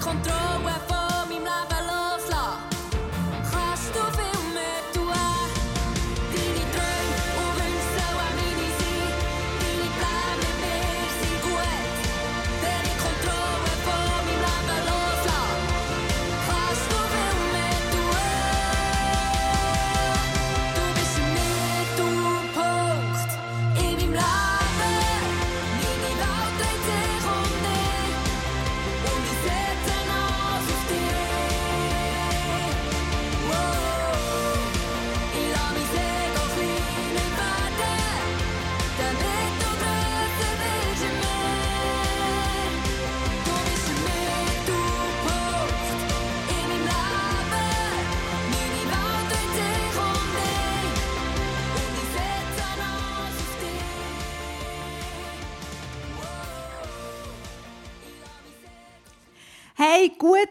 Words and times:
Hey, 0.00 0.47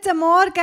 guten 0.08 0.20
Morgen, 0.20 0.54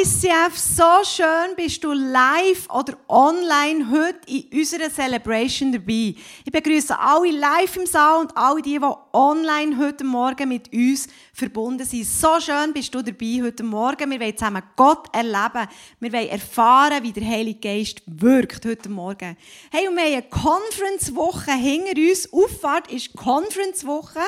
ICF. 0.00 0.58
So 0.58 1.04
schön 1.04 1.54
bist 1.54 1.84
du 1.84 1.92
live 1.92 2.68
oder 2.68 2.96
online 3.08 3.88
heute 3.90 4.18
in 4.26 4.58
unserer 4.58 4.90
Celebration 4.90 5.70
dabei. 5.70 6.14
Ich 6.44 6.50
begrüße 6.50 6.98
alle 6.98 7.30
live 7.30 7.76
im 7.76 7.86
Saal 7.86 8.22
und 8.22 8.36
alle 8.36 8.60
die, 8.60 8.78
die 8.78 8.86
online 9.12 9.78
heute 9.78 10.02
Morgen 10.02 10.48
mit 10.48 10.72
uns 10.72 11.06
verbunden 11.32 11.86
sind. 11.86 12.06
So 12.06 12.40
schön 12.40 12.72
bist 12.72 12.92
du 12.92 13.02
dabei 13.02 13.40
heute 13.42 13.62
Morgen. 13.62 14.10
Wir 14.10 14.18
wollen 14.18 14.36
zusammen 14.36 14.62
Gott 14.74 15.14
erleben. 15.14 15.68
Wir 16.00 16.12
wollen 16.12 16.28
erfahren, 16.28 17.02
wie 17.02 17.12
der 17.12 17.28
Heilige 17.28 17.60
Geist 17.60 18.02
wirkt 18.06 18.64
heute 18.64 18.88
Morgen. 18.88 19.36
Hey, 19.70 19.86
und 19.86 19.94
wir 19.94 20.02
haben 20.02 20.12
eine 20.12 20.22
Conference-Woche 20.22 21.52
hinter 21.52 22.00
uns. 22.00 22.32
Auffahrt 22.32 22.90
ist 22.90 23.14
Conference-Woche. 23.14 24.20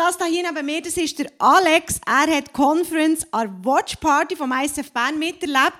Das 0.00 0.16
da 0.16 0.24
hier 0.24 0.42
neben 0.50 0.64
mir, 0.64 0.80
das 0.80 0.96
ist 0.96 1.18
der 1.18 1.30
Alex. 1.38 2.00
Er 2.06 2.34
hat 2.34 2.54
Conference 2.54 3.26
an 3.32 3.62
Watch 3.62 3.96
Party 3.96 4.34
vom 4.34 4.50
ISF 4.50 4.90
Bern 4.92 5.18
miterlebt. 5.18 5.74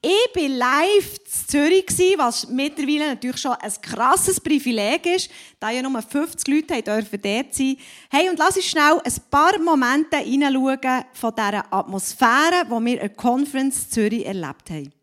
Ich 0.00 0.34
war 0.34 0.48
live 0.48 1.18
in 1.18 1.46
Zürich, 1.46 1.84
was 2.16 2.48
mittlerweile 2.48 3.08
natürlich 3.10 3.36
schon 3.36 3.52
ein 3.52 3.72
krasses 3.82 4.40
Privileg 4.40 5.04
ist, 5.04 5.30
da 5.60 5.68
ja 5.68 5.82
nur 5.82 6.00
50 6.00 6.48
Leute 6.48 6.80
dürfen 6.80 7.20
dort 7.20 7.54
sein. 7.54 7.76
Hey, 8.08 8.30
und 8.30 8.38
lass 8.38 8.56
uns 8.56 8.64
schnell 8.64 8.98
ein 9.04 9.12
paar 9.30 9.58
Momente 9.58 10.16
hineinschauen 10.16 11.04
von 11.12 11.34
dieser 11.36 11.70
Atmosphäre, 11.70 12.64
die 12.64 12.84
wir 12.86 13.02
in 13.02 13.14
Conference 13.14 13.90
Zürich 13.90 14.24
erlebt 14.24 14.70
haben. 14.70 14.95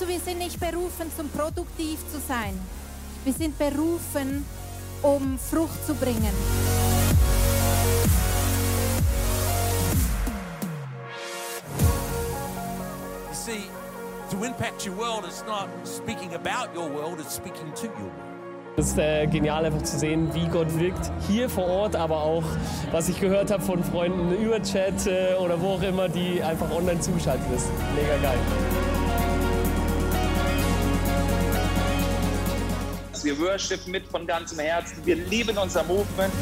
Weißt 0.00 0.08
du, 0.08 0.14
wir 0.14 0.20
sind 0.20 0.38
nicht 0.38 0.58
berufen, 0.58 1.12
zum 1.14 1.28
produktiv 1.28 1.98
zu 2.10 2.20
sein. 2.26 2.58
Wir 3.24 3.34
sind 3.34 3.58
berufen, 3.58 4.46
um 5.02 5.38
Frucht 5.38 5.84
zu 5.86 5.94
bringen. 5.94 6.32
You 13.28 13.34
see, 13.34 13.68
to 14.30 14.42
impact 14.42 14.86
your 14.86 14.96
world, 14.96 15.26
it's 15.26 15.44
not 15.46 15.68
speaking 15.84 16.32
about 16.34 16.74
your 16.74 16.88
world, 16.88 17.20
it's 17.20 17.34
speaking 17.34 17.70
to 17.74 17.88
your 17.88 18.00
world. 18.00 18.12
Es 18.78 18.86
ist 18.86 18.98
äh, 18.98 19.26
genial 19.26 19.66
einfach 19.66 19.82
zu 19.82 19.98
sehen, 19.98 20.32
wie 20.32 20.46
Gott 20.46 20.78
wirkt 20.78 21.12
hier 21.28 21.50
vor 21.50 21.66
Ort, 21.66 21.94
aber 21.96 22.22
auch, 22.22 22.44
was 22.90 23.10
ich 23.10 23.20
gehört 23.20 23.50
habe 23.50 23.62
von 23.62 23.84
Freunden 23.84 24.32
über 24.32 24.62
Chat 24.62 25.06
äh, 25.06 25.34
oder 25.34 25.60
wo 25.60 25.74
auch 25.74 25.82
immer, 25.82 26.08
die 26.08 26.42
einfach 26.42 26.70
online 26.70 27.00
zugeschaltet 27.00 27.44
ist. 27.54 27.66
Mega 27.94 28.16
geil. 28.22 28.38
Wir 33.30 33.38
worshipen 33.38 33.92
mit 33.92 34.08
von 34.08 34.26
ganzem 34.26 34.58
Herzen. 34.58 35.06
Wir 35.06 35.14
lieben 35.14 35.56
unser 35.56 35.84
Movement. 35.84 36.32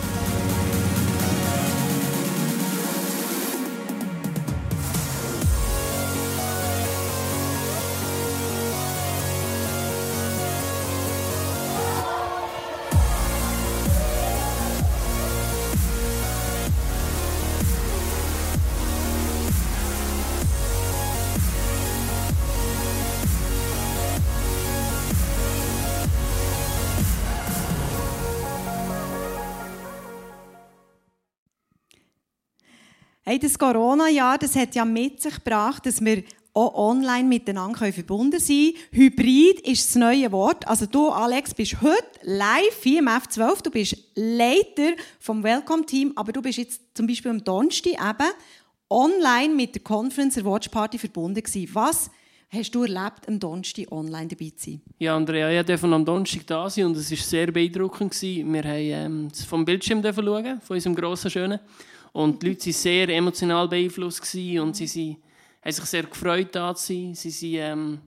Hey, 33.29 33.39
das 33.39 33.59
Corona-Jahr, 33.59 34.39
das 34.39 34.57
hat 34.57 34.75
ja 34.75 34.87
mit 34.87 35.21
sich 35.21 35.35
gebracht, 35.35 35.85
dass 35.85 36.03
wir 36.03 36.23
auch 36.55 36.73
online 36.73 37.29
miteinander 37.29 37.93
verbunden 37.93 38.41
sein. 38.41 38.73
Hybrid 38.91 39.61
ist 39.69 39.87
das 39.87 39.97
neue 39.97 40.33
Wort. 40.33 40.67
Also 40.67 40.87
du, 40.87 41.11
Alex, 41.11 41.53
bist 41.53 41.83
heute 41.83 42.07
live 42.23 42.83
hier 42.83 43.01
im 43.01 43.09
F12. 43.09 43.65
Du 43.65 43.71
bist 43.71 43.99
Leiter 44.15 44.97
vom 45.21 45.43
Welcome-Team, 45.43 46.15
aber 46.17 46.33
du 46.33 46.41
bist 46.41 46.57
jetzt 46.57 46.81
zum 46.95 47.07
Beispiel 47.07 47.31
am 47.31 47.45
Donnerstag 47.45 47.93
eben 47.93 48.31
online 48.89 49.55
mit 49.55 49.75
der 49.75 49.83
Conference 49.83 50.43
Watch 50.43 50.71
Party 50.71 50.97
verbunden 50.97 51.43
gewesen. 51.43 51.69
Was 51.75 52.11
hast 52.49 52.75
du 52.75 52.85
erlebt, 52.85 53.29
am 53.29 53.39
Donnerstag 53.39 53.93
online 53.93 54.29
dabei 54.29 54.53
zu 54.57 54.71
sein? 54.71 54.81
Ja, 54.99 55.15
Andrea, 55.15 55.51
ich 55.51 55.67
durfte 55.67 55.87
am 55.87 56.03
Donnerstag 56.03 56.47
da 56.47 56.71
sein 56.71 56.87
und 56.87 56.97
es 56.97 57.11
war 57.11 57.19
sehr 57.19 57.53
beeindruckend. 57.53 58.19
Wir 58.23 58.63
haben 58.63 59.27
ähm, 59.27 59.31
vom 59.47 59.67
Bildschirm 59.67 60.03
schauen, 60.03 60.63
von 60.63 60.75
unserem 60.77 60.97
grossen, 60.97 61.31
schönen. 61.31 61.61
Und 62.13 62.43
die 62.43 62.49
Leute 62.49 62.67
waren 62.67 62.73
sehr 62.73 63.09
emotional 63.09 63.69
beeinflusst 63.69 64.35
und 64.35 64.77
sie 64.77 64.87
sind, 64.87 65.17
haben 65.63 65.73
sich 65.73 65.85
sehr 65.85 66.05
gefreut, 66.05 66.49
da 66.53 66.75
zu 66.75 66.93
sein. 66.93 67.15
Sie, 67.15 67.31
sind, 67.31 67.55
ähm, 67.55 67.99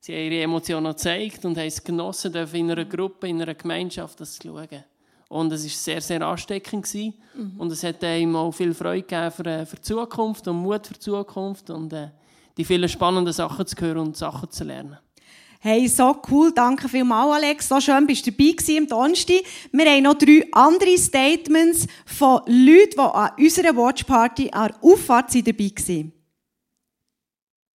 sie 0.00 0.12
haben 0.12 0.32
ihre 0.32 0.42
Emotionen 0.42 0.92
gezeigt 0.92 1.44
und 1.44 1.56
haben 1.56 1.66
es 1.66 1.82
genossen, 1.82 2.34
in 2.34 2.70
einer 2.70 2.84
Gruppe, 2.84 3.28
in 3.28 3.42
einer 3.42 3.54
Gemeinschaft 3.54 4.20
das 4.20 4.38
zu 4.38 4.48
schauen. 4.48 4.84
Und 5.28 5.52
es 5.52 5.64
war 5.64 5.70
sehr, 5.70 6.00
sehr 6.00 6.22
ansteckend. 6.22 6.92
Mhm. 6.94 7.54
Und 7.58 7.72
es 7.72 7.82
hat 7.82 8.04
einem 8.04 8.36
auch 8.36 8.52
viel 8.52 8.72
Freude 8.74 9.02
gegeben 9.02 9.30
für, 9.30 9.46
äh, 9.46 9.66
für 9.66 9.76
die 9.76 9.82
Zukunft 9.82 10.46
und 10.46 10.56
Mut 10.56 10.86
für 10.86 10.94
die 10.94 11.00
Zukunft 11.00 11.70
und 11.70 11.92
äh, 11.92 12.10
die 12.56 12.64
vielen 12.64 12.88
spannenden 12.88 13.32
Sachen 13.32 13.66
zu 13.66 13.76
hören 13.80 13.98
und 13.98 14.16
Sachen 14.16 14.50
zu 14.50 14.64
lernen. 14.64 14.98
Hey, 15.66 15.88
so 15.88 16.14
cool. 16.30 16.52
Danke 16.52 16.90
vielmals, 16.90 17.36
Alex. 17.36 17.68
So 17.68 17.80
schön 17.80 18.06
bist 18.06 18.26
du 18.26 18.30
dabei 18.30 18.50
gewesen 18.50 18.80
am 18.80 18.86
Donnerstag. 18.86 19.44
Wir 19.72 19.90
haben 19.90 20.02
noch 20.02 20.12
drei 20.12 20.44
andere 20.52 20.98
Statements 20.98 21.86
von 22.04 22.42
Leuten, 22.44 22.96
die 22.96 23.00
an 23.00 23.30
unserer 23.38 23.74
Watchparty 23.74 24.50
an 24.52 24.68
der 24.68 24.76
Auffahrt 24.82 25.34
dabei 25.34 25.70
waren. 25.70 26.12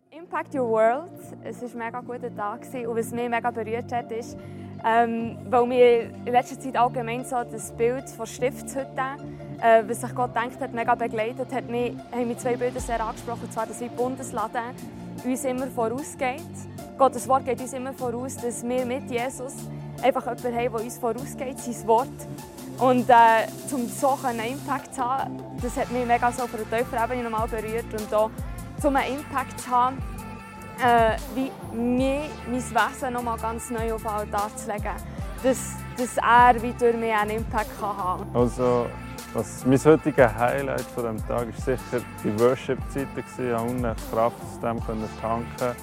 Impact 0.10 0.56
Your 0.56 0.68
World. 0.68 1.12
Es 1.44 1.62
war 1.62 1.70
ein 1.70 1.78
mega 1.78 2.02
guter 2.02 2.36
Tag 2.36 2.62
und 2.74 2.98
was 2.98 3.12
mich 3.12 3.30
mega 3.30 3.52
berührt 3.52 3.92
hat, 3.92 4.12
ist, 4.12 4.36
ähm, 4.84 5.38
weil 5.48 5.68
mir 5.68 6.02
in 6.26 6.32
letzter 6.32 6.60
Zeit 6.60 6.76
allgemein 6.76 7.24
so 7.24 7.36
das 7.44 7.72
Bild 7.72 8.10
von 8.10 8.26
Stiftshütte, 8.26 9.16
äh, 9.62 9.84
was 9.88 10.02
sich 10.02 10.16
Gott 10.16 10.36
denkt 10.36 10.60
hat, 10.60 10.74
mega 10.74 10.96
begleitet 10.96 11.54
hat, 11.54 11.70
mich, 11.70 11.94
haben 12.12 12.28
mich 12.30 12.40
zwei 12.40 12.56
Bilder 12.56 12.80
sehr 12.80 13.00
angesprochen, 13.00 13.44
und 13.44 13.54
zwar, 13.54 13.68
wie 13.80 13.90
Bundesladen 13.90 14.74
uns 15.26 15.44
immer 15.44 15.68
vorausgeht 15.68 16.42
Gottes 16.98 17.28
Wort 17.28 17.44
geht 17.44 17.60
uns 17.60 17.74
immer 17.74 17.94
voraus, 17.94 18.38
dass 18.38 18.64
wir 18.64 18.86
mit 18.86 19.12
Jesus 19.12 19.54
einfach 20.02 20.24
jemanden 20.24 20.56
haben, 20.56 20.72
der 20.72 20.86
uns 20.86 20.98
vorausgeht, 20.98 21.60
sein 21.60 21.88
Wort. 21.88 22.08
Und 22.80 23.10
äh, 23.10 23.48
um 23.72 23.90
so 23.90 24.18
einen 24.24 24.54
Impact 24.54 24.96
zu 24.96 25.04
haben, 25.04 25.42
das 25.62 25.76
hat 25.76 25.92
mich 25.92 26.06
mega 26.06 26.32
so 26.32 26.44
auf 26.44 26.54
einer 26.54 26.64
tiefen 26.64 26.98
Ebene 27.04 27.30
nochmal 27.30 27.48
berührt. 27.50 27.86
Und 27.92 28.14
auch 28.14 28.32
um 28.82 28.96
einen 28.96 29.16
Impact 29.16 29.60
zu 29.60 29.70
haben, 29.72 29.98
äh, 30.82 31.18
wie 31.36 31.52
mir, 31.76 32.22
mein 32.48 32.64
Wesen 32.64 33.14
noch 33.14 33.24
mal 33.24 33.38
ganz 33.38 33.70
neu 33.70 33.94
auf 33.94 34.02
den 34.02 34.12
Altar 34.12 34.50
zu 34.56 34.72
legen. 34.72 34.96
Dass, 35.44 35.74
dass 35.98 36.18
er 36.18 36.62
wie 36.62 36.74
durch 36.74 36.96
mich 36.96 37.14
einen 37.14 37.32
Impact 37.32 37.78
kann 37.78 37.98
haben 37.98 38.32
kann. 38.32 38.42
Also, 38.42 38.86
was 39.34 39.66
mein 39.66 39.84
heutiger 39.84 40.34
Highlight 40.34 40.82
von 40.82 41.04
diesem 41.04 41.28
Tag 41.28 41.48
ist 41.50 41.66
sicher 41.66 42.02
die 42.24 42.40
Worship-Zeit. 42.40 43.08
Ich 43.16 43.38
konnte 43.38 43.96
Kraft 44.12 44.38
aus 44.42 44.60
dem 44.60 44.80
tanken. 45.22 45.76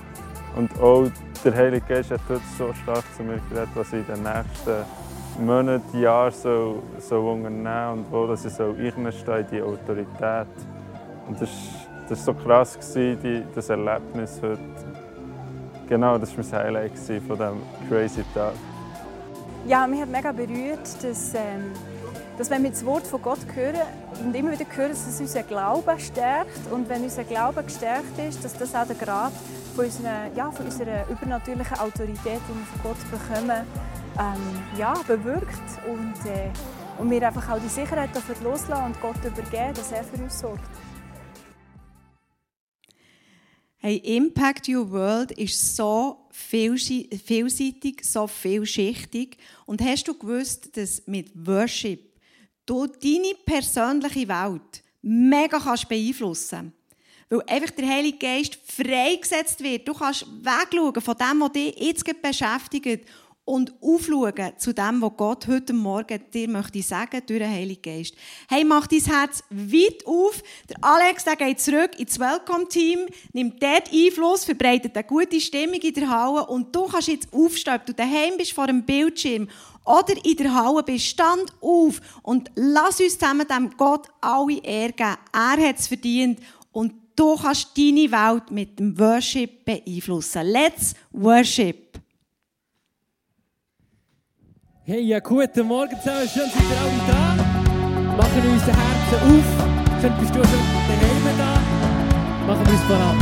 Und 0.56 0.80
auch 0.80 1.06
der 1.44 1.54
Heilige 1.54 1.86
Geist 1.86 2.10
hat 2.10 2.20
heute 2.28 2.42
so 2.58 2.72
stark 2.82 3.04
zu 3.16 3.22
mir 3.22 3.40
geredet, 3.50 3.70
was 3.74 3.92
ich 3.92 4.06
in 4.08 4.14
den 4.14 4.22
nächsten 4.22 5.44
Monaten, 5.44 6.00
Jahren 6.00 6.32
so, 6.32 6.82
so 6.98 7.30
unternehmen 7.30 8.00
und 8.00 8.12
wo 8.12 8.26
dass 8.26 8.44
ich 8.44 8.52
so 8.52 8.74
einstehe 8.78 9.40
in 9.40 9.46
die 9.50 9.62
Autorität. 9.62 10.48
Und 11.26 11.40
das 11.40 11.48
das 12.12 12.26
war 12.26 12.34
so 12.34 12.42
krass, 12.42 12.78
die, 12.94 13.42
das 13.54 13.68
Erlebnis 13.70 14.38
heute. 14.42 14.58
Genau, 15.88 16.18
das 16.18 16.36
war 16.36 16.44
mein 16.44 16.64
Highlight 16.64 16.98
von 16.98 17.38
diesem 17.38 17.62
crazy 17.88 18.24
Tag. 18.34 18.52
Ja, 19.66 19.86
mich 19.86 20.00
hat 20.00 20.10
mega 20.10 20.32
berührt, 20.32 21.02
dass, 21.02 21.34
ähm, 21.34 21.72
dass 22.38 22.50
wenn 22.50 22.62
wir 22.62 22.70
das 22.70 22.84
Wort 22.84 23.06
von 23.06 23.20
Gott 23.20 23.40
hören 23.54 23.82
und 24.24 24.34
immer 24.34 24.52
wieder 24.52 24.66
hören, 24.74 24.90
dass 24.90 25.06
es 25.06 25.20
unseren 25.20 25.46
Glauben 25.46 25.98
stärkt 25.98 26.70
und 26.70 26.88
wenn 26.88 27.02
unser 27.02 27.24
Glaube 27.24 27.62
gestärkt 27.62 28.18
ist, 28.18 28.44
dass 28.44 28.54
das 28.54 28.74
auch 28.74 28.86
der 28.86 28.96
Grad 28.96 29.32
von 29.76 29.84
unserer, 29.84 30.32
ja, 30.34 30.50
von 30.50 30.66
unserer 30.66 31.08
übernatürlichen 31.08 31.78
Autorität, 31.78 32.40
die 32.48 32.54
wir 32.54 32.66
von 32.72 32.82
Gott 32.82 33.10
bekommen, 33.10 33.66
ähm, 34.18 34.78
ja, 34.78 34.94
bewirkt 35.06 35.48
und, 35.88 36.30
äh, 36.30 36.50
und 36.98 37.10
wir 37.10 37.26
einfach 37.26 37.50
auch 37.50 37.58
die 37.58 37.68
Sicherheit 37.68 38.10
loslassen 38.42 38.84
und 38.84 39.00
Gott 39.00 39.16
übergeben, 39.24 39.74
dass 39.74 39.92
er 39.92 40.04
für 40.04 40.22
uns 40.22 40.38
sorgt. 40.38 40.70
Hey, 43.78 43.96
Impact 43.96 44.68
Your 44.68 44.90
World 44.92 45.32
ist 45.32 45.74
so 45.74 46.28
vielseitig, 46.30 48.04
so 48.04 48.28
vielschichtig. 48.28 49.38
Und 49.66 49.82
hast 49.82 50.06
du 50.06 50.16
gewusst, 50.16 50.76
dass 50.76 51.02
mit 51.06 51.32
Worship 51.34 52.11
du 52.66 52.86
deine 52.86 53.34
persönliche 53.44 54.28
Welt 54.28 54.82
mega 55.02 55.58
kannst 55.58 55.88
beeinflussen 55.88 56.72
Weil 57.28 57.42
einfach 57.46 57.70
der 57.70 57.88
Heilige 57.88 58.18
Geist 58.18 58.58
freigesetzt 58.66 59.62
wird. 59.62 59.88
Du 59.88 59.94
kannst 59.94 60.26
wegschauen 60.26 61.00
von 61.00 61.16
dem, 61.16 61.40
was 61.40 61.52
dich 61.52 61.74
jetzt 61.78 62.22
beschäftigt 62.22 63.08
und 63.44 63.72
aufschauen 63.80 64.52
zu 64.56 64.72
dem, 64.72 65.02
was 65.02 65.16
Gott 65.16 65.46
heute 65.48 65.72
Morgen 65.72 66.20
dir 66.32 66.48
möchte 66.48 66.80
sagen 66.82 67.22
durch 67.26 67.40
den 67.40 67.50
Heiligen 67.50 67.82
Geist. 67.82 68.14
Hey, 68.48 68.64
mach 68.64 68.86
dein 68.86 69.00
Herz 69.00 69.42
weit 69.50 70.06
auf. 70.06 70.42
Der 70.68 70.76
Alex 70.80 71.24
der 71.24 71.36
geht 71.36 71.60
zurück 71.60 71.98
ins 71.98 72.20
Welcome-Team, 72.20 73.00
nimmt 73.32 73.60
dort 73.60 73.92
Einfluss, 73.92 74.44
verbreitet 74.44 74.96
eine 74.96 75.04
gute 75.04 75.40
Stimmung 75.40 75.80
in 75.80 75.94
der 75.94 76.08
Halle 76.08 76.46
und 76.46 76.74
du 76.74 76.86
kannst 76.86 77.08
jetzt 77.08 77.32
aufstehen, 77.32 77.80
du 77.84 77.92
daheim 77.92 78.36
bist 78.38 78.52
vor 78.52 78.68
dem 78.68 78.84
Bildschirm 78.84 79.48
oder 79.84 80.14
in 80.24 80.36
der 80.36 80.54
Halle 80.54 80.84
bist, 80.84 81.06
stand 81.06 81.52
auf 81.60 82.00
und 82.22 82.50
lass 82.54 83.00
uns 83.00 83.18
zusammen 83.18 83.46
dem 83.48 83.70
Gott 83.76 84.06
alle 84.20 84.62
Ehre. 84.62 85.18
Er 85.32 85.68
hat 85.68 85.78
es 85.80 85.88
verdient 85.88 86.38
und 86.70 86.94
du 87.16 87.36
kannst 87.36 87.76
deine 87.76 88.10
Welt 88.12 88.52
mit 88.52 88.78
dem 88.78 88.96
Worship 88.98 89.64
beeinflussen. 89.64 90.46
Let's 90.46 90.94
worship! 91.10 91.91
Hey, 94.84 95.00
ja, 95.02 95.20
guten 95.20 95.68
Morgen 95.68 95.96
zusammen, 96.00 96.28
schön 96.28 96.50
seid 96.50 96.64
ihr 96.68 96.80
alle 96.80 96.90
da. 97.06 98.16
Machen 98.16 98.42
unsere 98.50 98.76
Herzen 98.76 99.18
auf. 99.30 100.00
Schön 100.00 100.12
bist 100.18 100.34
du 100.34 100.42
schon 100.42 100.58
daheim 100.88 101.38
da. 101.38 101.52
Machen 102.48 102.66
wir 102.66 102.72
uns 102.72 102.82
parat. 102.88 103.14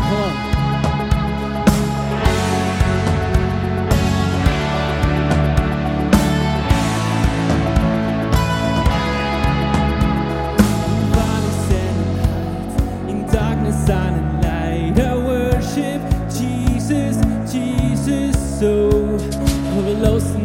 Komm 19.75 20.01
triumph 20.01 20.40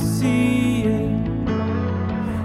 see 0.00 0.82
it. 0.82 1.10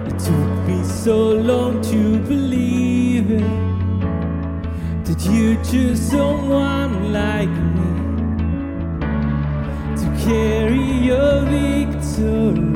It 0.08 0.20
took 0.20 0.68
me 0.68 0.84
so 0.84 1.18
long 1.32 1.82
to 1.84 2.20
believe 2.20 3.32
it. 3.32 5.06
Did 5.06 5.22
you 5.22 5.56
choose 5.64 6.02
someone 6.02 7.14
like 7.14 7.50
me 7.50 7.92
to 10.00 10.08
carry 10.26 10.88
your 11.10 11.42
victory? 11.46 12.74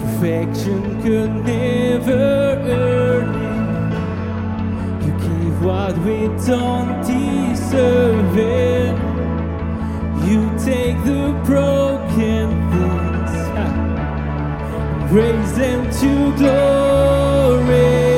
Perfection 0.00 1.02
could 1.02 1.32
never 1.44 2.58
earn 2.82 3.28
it. 3.34 3.60
You 5.06 5.12
give 5.24 5.64
what 5.64 5.96
we 5.98 6.28
don't 6.46 7.00
deserve 7.06 8.36
it. 8.36 8.94
You 10.28 10.50
take 10.58 10.98
the 11.04 11.40
pro 11.44 11.99
raise 15.10 15.54
them 15.56 15.90
to 15.90 16.36
glory. 16.36 18.09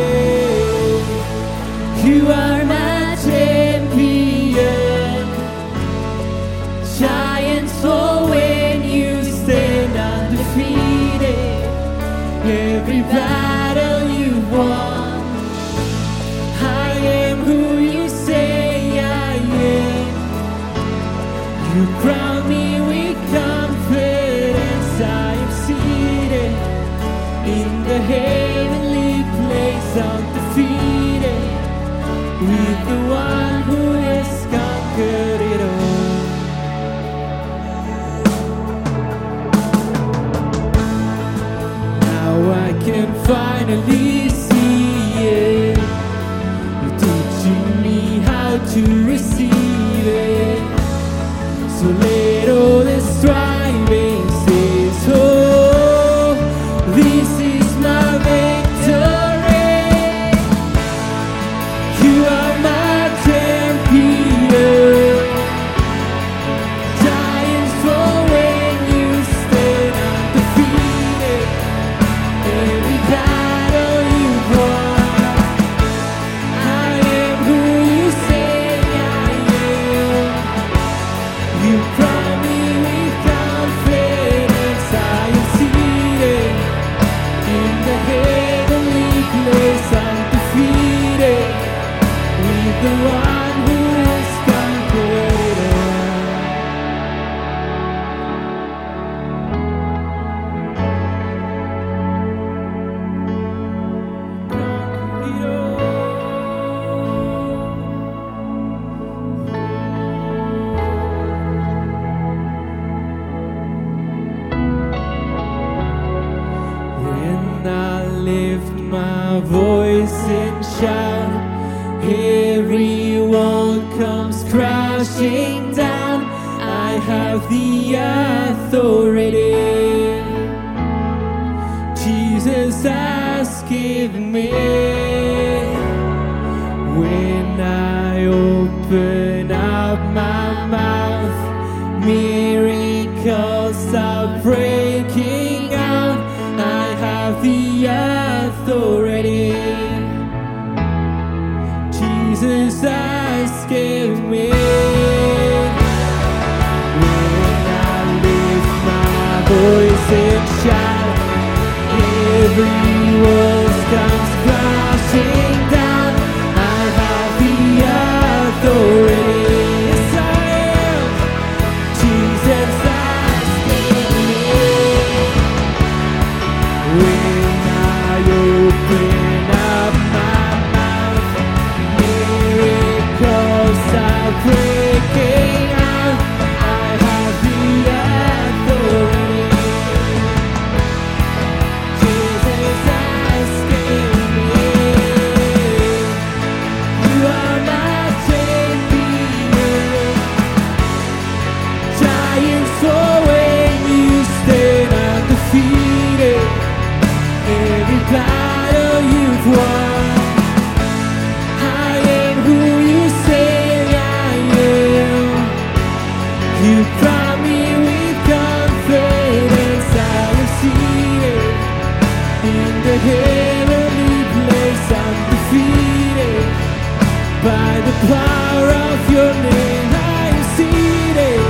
Power 228.09 228.69
of 228.89 228.99
your 229.11 229.33
name, 229.51 229.91
I 229.93 230.23
am 230.33 230.41
seated 230.57 231.43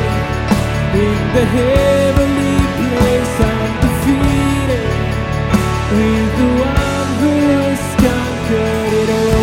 in 1.05 1.19
the 1.37 1.45
heavenly 1.57 2.59
place 2.79 3.37
undefeated. 3.53 4.89
With 5.97 6.31
the 6.41 6.51
one 6.77 7.11
who 7.21 7.33
has 7.53 7.83
conquered 8.07 8.93
it 9.03 9.11
all. 9.11 9.43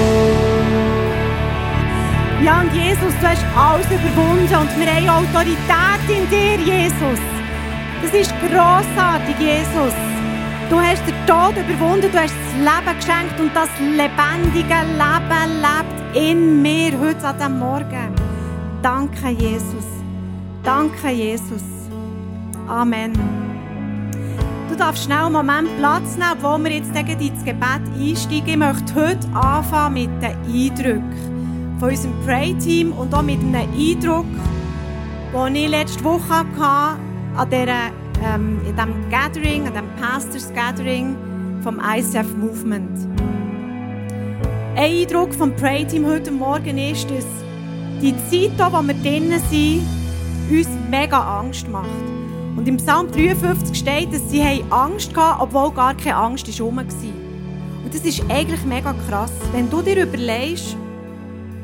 Ja, 2.44 2.62
und 2.62 2.72
Jesus, 2.74 3.14
du 3.20 3.28
hast 3.28 3.46
alles 3.56 3.88
überwunden 3.88 4.56
und 4.56 4.70
wir 4.80 4.88
haben 4.88 5.10
Autorität 5.10 6.04
in 6.08 6.24
dir, 6.30 6.58
Jesus. 6.74 7.22
Das 8.02 8.14
ist 8.14 8.34
grossartig, 8.40 9.38
Jesus. 9.40 10.19
Du 10.70 10.80
hast 10.80 11.02
den 11.08 11.16
Tod 11.26 11.56
überwunden, 11.58 12.12
du 12.12 12.20
hast 12.20 12.36
das 12.36 12.54
Leben 12.60 12.98
geschenkt 13.00 13.40
und 13.40 13.56
das 13.56 13.70
lebendige 13.80 14.76
Leben 14.86 15.62
lebt 15.62 16.16
in 16.16 16.62
mir 16.62 16.92
heute 17.00 17.28
an 17.28 17.38
diesem 17.38 17.60
Morgen. 17.60 18.14
Danke, 18.84 19.30
Jesus. 19.30 19.86
Danke, 20.64 21.10
Jesus. 21.10 21.64
Amen. 22.68 23.14
Du 24.70 24.76
darfst 24.76 25.06
schnell 25.06 25.24
einen 25.24 25.34
Moment 25.34 25.76
Platz 25.80 26.16
nehmen, 26.16 26.38
wo 26.40 26.64
wir 26.64 26.72
jetzt 26.72 26.94
gegen 26.94 27.20
ins 27.20 27.44
Gebet 27.44 27.82
einsteigen. 27.98 28.48
Ich 28.48 28.58
möchte 28.58 28.96
heute 28.96 29.28
anfangen 29.34 29.94
mit 29.96 30.10
den 30.22 30.38
Eindrücken 30.54 31.78
von 31.80 31.90
unserem 31.90 32.14
Pray-Team 32.26 32.92
und 32.92 33.12
auch 33.16 33.24
mit 33.24 33.40
einem 33.40 33.56
Eindruck, 33.56 34.26
den 35.34 35.56
ich 35.56 35.70
letzte 35.70 36.04
Woche 36.04 36.30
hatte, 36.30 37.00
an 37.36 37.50
dieser, 37.50 37.99
ähm, 38.24 38.60
in 38.66 38.76
diesem 38.76 39.10
Gathering, 39.10 39.68
an 39.68 39.74
diesem 39.74 39.96
Pastors 39.96 40.54
Gathering 40.54 41.16
vom 41.62 41.80
ICF 41.80 42.36
Movement. 42.36 43.08
Ein 44.76 44.84
Eindruck 44.84 45.34
vom 45.34 45.56
Pray-Team 45.56 46.06
heute 46.06 46.32
Morgen 46.32 46.78
ist, 46.78 47.10
dass 47.10 47.26
die 48.02 48.16
Zeit, 48.16 48.52
hier, 48.56 48.70
wo 48.72 48.82
wir 48.82 48.94
drinnen 48.94 49.42
sind, 49.50 49.82
uns 50.50 50.68
mega 50.90 51.40
Angst 51.40 51.68
macht. 51.68 51.90
Und 52.56 52.68
im 52.68 52.78
Psalm 52.78 53.12
53 53.12 53.78
steht, 53.78 54.14
dass 54.14 54.30
sie 54.30 54.44
Angst 54.70 55.16
hatten, 55.16 55.42
obwohl 55.42 55.72
gar 55.72 55.96
keine 55.96 56.16
Angst 56.16 56.48
herum 56.48 56.78
war. 56.78 56.84
Und 56.84 57.94
das 57.94 58.02
ist 58.02 58.24
eigentlich 58.30 58.64
mega 58.66 58.94
krass. 59.08 59.32
Wenn 59.52 59.70
du 59.70 59.82
dir 59.82 60.04
überlegst, 60.04 60.76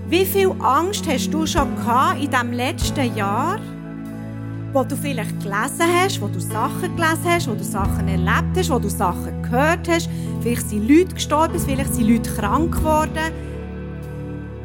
wie 0.07 0.25
viel 0.25 0.51
Angst 0.59 1.07
hast 1.07 1.29
du 1.31 1.45
schon 1.45 1.75
gehabt 1.75 2.21
in 2.21 2.29
diesem 2.29 2.51
letzten 2.53 3.15
Jahr, 3.15 3.59
wo 4.75 4.83
du 4.83 4.97
vielleicht 4.97 5.39
gelesen 5.39 5.87
hast, 5.95 6.21
wo 6.21 6.27
du 6.27 6.39
Sachen 6.39 6.95
gelesen 6.97 7.23
hast, 7.23 7.47
wo 7.47 7.53
du 7.53 7.63
Sachen 7.63 8.09
erlebt 8.09 8.57
hast, 8.57 8.69
wo 8.69 8.77
du 8.77 8.89
Sachen 8.89 9.41
gehört 9.41 9.87
hast. 9.87 10.09
Vielleicht 10.41 10.69
sind 10.69 10.89
Leute 10.89 11.15
gestorben, 11.15 11.57
vielleicht 11.57 11.93
sind 11.93 12.09
Leute 12.09 12.29
krank 12.29 12.75
geworden. 12.75 13.31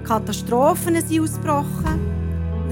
Katastrophen 0.03 1.01
sind 1.01 1.23
ausgebrochen. 1.23 2.01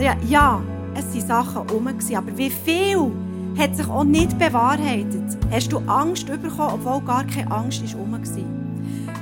Ja, 0.00 0.16
ja 0.28 0.61
es 0.95 1.14
waren 1.14 1.45
Sachen 1.45 1.68
herum, 1.68 1.87
aber 1.87 2.37
wie 2.37 2.50
viel 2.50 3.12
hat 3.57 3.76
sich 3.76 3.87
auch 3.87 4.02
nicht 4.02 4.37
bewahrheitet? 4.37 5.38
Hast 5.52 5.71
du 5.71 5.78
Angst 5.87 6.26
bekommen, 6.26 6.73
obwohl 6.75 7.00
gar 7.02 7.25
keine 7.25 7.52
Angst 7.52 7.85
herum 7.87 8.12
war? 8.12 8.18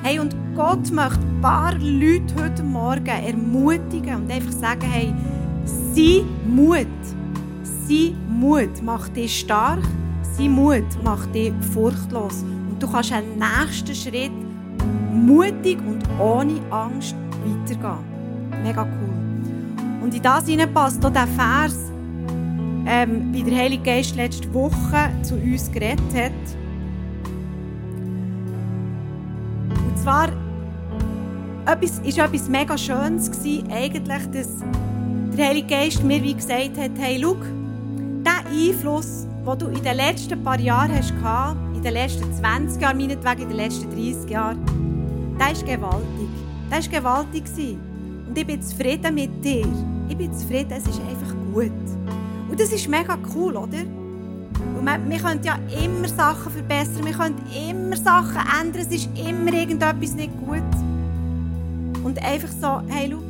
Hey, 0.02 0.18
und 0.20 0.35
Gott 0.54 0.90
möchte 0.90 1.20
ein 1.20 1.40
paar 1.42 1.75
Leute 1.75 2.35
heute 2.38 2.62
Morgen 2.62 3.06
ermutigen 3.06 4.23
und 4.23 4.32
einfach 4.32 4.52
sagen, 4.52 4.86
hey, 4.90 5.12
sei 5.95 6.25
Mut. 6.47 6.86
Sein 7.88 8.16
Mut 8.28 8.82
macht 8.82 9.14
dich 9.14 9.40
stark, 9.40 9.78
sein 10.36 10.50
Mut 10.50 11.02
macht 11.04 11.32
dich 11.32 11.52
furchtlos. 11.72 12.42
Und 12.68 12.82
du 12.82 12.90
kannst 12.90 13.12
einen 13.12 13.38
nächsten 13.38 13.94
Schritt 13.94 14.32
mutig 15.12 15.78
und 15.86 16.02
ohne 16.20 16.60
Angst 16.70 17.14
weitergehen. 17.44 18.04
Mega 18.64 18.82
cool. 18.82 20.02
Und 20.02 20.14
in 20.14 20.22
das 20.22 20.46
hinein 20.46 20.72
passt 20.75 21.04
auch 21.04 21.12
der 21.12 21.28
Vers, 21.28 21.76
ähm, 22.86 23.32
wie 23.32 23.44
der 23.44 23.56
Heilige 23.56 23.84
Geist 23.84 24.16
letzte 24.16 24.52
Woche 24.52 25.10
zu 25.22 25.34
uns 25.36 25.70
geredet 25.70 26.12
hat. 26.12 26.32
Und 29.88 29.99
zwar 29.99 30.28
etwas, 31.66 32.00
ist 32.00 32.18
etwas 32.18 32.49
mega 32.49 32.76
Schönes 32.76 33.30
gewesen, 33.30 33.70
eigentlich, 33.70 34.30
dass 34.32 34.49
der 35.36 35.49
Heilige 35.49 35.68
Geist 35.68 36.02
mir 36.02 36.22
wie 36.22 36.34
gesagt 36.34 36.78
hat, 36.78 36.92
hey, 36.99 37.20
schau, 37.22 37.36
Einfluss, 38.47 39.26
den 39.47 39.59
du 39.59 39.67
in 39.67 39.82
den 39.82 39.97
letzten 39.97 40.43
paar 40.43 40.59
Jahren 40.59 40.93
hast, 40.97 41.13
in 41.75 41.82
den 41.82 41.93
letzten 41.93 42.32
20 42.32 42.80
Jahren, 42.80 42.97
meinetwegen 42.97 43.43
in 43.43 43.49
den 43.49 43.56
letzten 43.56 43.91
30 43.91 44.30
Jahren, 44.30 45.37
der 45.39 45.52
ist 45.52 45.67
gewaltig. 45.67 46.28
Der 46.71 46.78
war 46.78 46.89
gewaltig. 46.89 47.45
Und 48.28 48.39
ich 48.39 48.47
bin 48.47 48.63
zufrieden 48.63 49.15
mit 49.15 49.45
dir. 49.45 49.67
Ich 50.09 50.17
bin 50.17 50.32
zufrieden, 50.32 50.73
es 50.73 50.87
ist 50.87 51.00
einfach 51.00 51.35
gut. 51.52 51.71
Und 52.49 52.61
das 52.61 52.73
ist 52.73 52.89
mega 52.89 53.19
cool, 53.35 53.56
oder? 53.56 53.85
Und 54.78 54.85
wir, 54.85 54.99
wir 55.09 55.19
können 55.19 55.41
ja 55.43 55.59
immer 55.82 56.09
Sachen 56.09 56.52
verbessern, 56.52 57.04
wir 57.04 57.13
können 57.13 57.37
immer 57.69 57.97
Sachen 57.97 58.41
ändern, 58.61 58.82
es 58.82 58.95
ist 58.95 59.09
immer 59.17 59.52
irgendetwas 59.52 60.15
nicht 60.15 60.30
gut. 60.39 60.63
Und 62.04 62.23
einfach 62.23 62.49
so, 62.49 62.82
hey, 62.89 63.11
schau, 63.11 63.23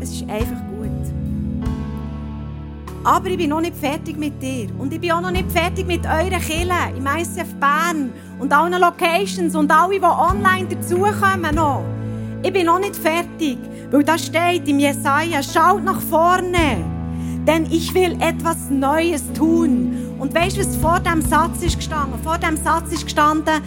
es 0.00 0.10
ist 0.10 0.22
einfach 0.28 0.58
gut. 0.66 0.71
Aber 3.04 3.28
ich 3.28 3.36
bin 3.36 3.50
noch 3.50 3.60
nicht 3.60 3.76
fertig 3.76 4.16
mit 4.16 4.40
dir. 4.40 4.68
Und 4.78 4.92
ich 4.92 5.00
bin 5.00 5.10
auch 5.10 5.20
noch 5.20 5.32
nicht 5.32 5.50
fertig 5.50 5.86
mit 5.86 6.06
euren 6.06 6.40
Killen 6.40 6.96
im 6.96 7.06
ICF 7.06 7.54
Bern 7.58 8.12
und 8.38 8.52
allen 8.52 8.80
Locations 8.80 9.56
und 9.56 9.72
alle, 9.72 9.98
die 9.98 10.04
online 10.04 10.68
dazukommen 10.68 11.54
noch. 11.54 11.82
Ich 12.44 12.52
bin 12.52 12.66
noch 12.66 12.78
nicht 12.78 12.96
fertig, 12.96 13.58
weil 13.90 14.04
da 14.04 14.16
steht 14.18 14.68
im 14.68 14.78
Jesaja, 14.78 15.42
schaut 15.42 15.84
nach 15.84 16.00
vorne, 16.00 16.84
denn 17.46 17.66
ich 17.70 17.92
will 17.94 18.16
etwas 18.20 18.70
Neues 18.70 19.24
tun. 19.32 20.14
Und 20.18 20.34
weißt 20.34 20.56
du, 20.56 20.60
was 20.60 20.76
vor 20.76 21.00
dem 21.00 21.22
Satz 21.22 21.62
ist 21.62 21.76
gestanden? 21.76 22.20
Vor 22.22 22.38
dem 22.38 22.56
Satz 22.56 22.92
ist 22.92 23.04
gestanden, 23.04 23.60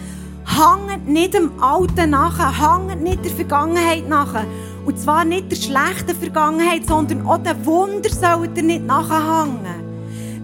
hanget 0.46 1.06
nicht 1.06 1.34
dem 1.34 1.50
Alten 1.62 2.10
nachher, 2.10 2.58
hanget 2.58 3.02
nicht 3.02 3.24
der 3.24 3.32
Vergangenheit 3.32 4.08
nachher. 4.08 4.44
Und 4.86 5.00
zwar 5.00 5.24
nicht 5.24 5.50
der 5.50 5.56
schlechten 5.56 6.14
Vergangenheit, 6.16 6.86
sondern 6.86 7.26
auch 7.26 7.38
den 7.38 7.66
Wunder 7.66 8.08
sollt 8.08 8.56
ihr 8.56 8.62
nicht 8.62 8.86
nachhängen. 8.86 9.84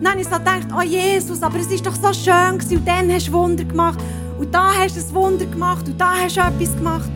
Dann 0.03 0.13
habe 0.13 0.21
ich 0.21 0.27
so 0.27 0.37
gedacht, 0.37 0.67
oh 0.77 0.83
Jesus, 0.83 1.41
aber 1.45 1.61
es 1.61 1.71
ist 1.71 1.87
doch 1.87 1.95
so 1.95 2.13
schön 2.13 2.59
gewesen, 2.59 2.79
und 2.79 2.89
dann 2.89 3.13
hast 3.13 3.29
du 3.29 3.33
Wunder 3.33 3.63
gemacht. 3.63 4.01
Und 4.41 4.53
da 4.53 4.73
hast 4.77 4.97
du 4.97 5.01
ein 5.01 5.15
Wunder 5.15 5.47
gemacht 5.47 5.87
und 5.87 6.01
da 6.01 6.15
hast 6.17 6.37
du 6.37 6.41
etwas 6.41 6.77
gemacht. 6.77 7.09